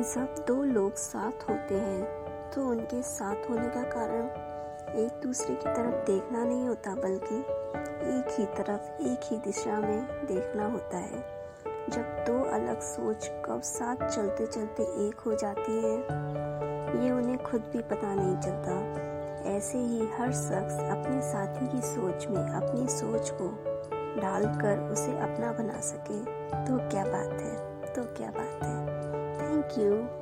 [0.00, 2.04] जब दो लोग साथ होते हैं
[2.50, 4.26] तो उनके साथ होने का कारण
[4.96, 7.38] एक दूसरे की तरफ़ देखना नहीं होता, बल्कि
[8.10, 11.24] एक ही तरफ़, एक ही दिशा में देखना होता है।
[11.90, 15.96] जब दो अलग सोच कब साथ चलते चलते एक हो जाती है,
[17.04, 19.00] ये उन्हें खुद भी पता नहीं चलता।
[19.50, 23.48] ऐसे ही हर शख्स अपने साथी की सोच में अपनी सोच को
[24.20, 26.20] डालकर उसे अपना बना सके।
[26.66, 28.69] तो क्या बात है तो क्या बात है।
[29.76, 30.19] You.